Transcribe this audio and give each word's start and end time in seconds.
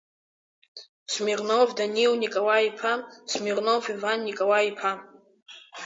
Смирнов 1.13 1.67
Даниил 1.79 2.13
Николаи-иԥа, 2.23 2.93
Смирнов 3.31 3.83
Иван 3.95 4.19
Николаи-иԥа. 4.29 4.91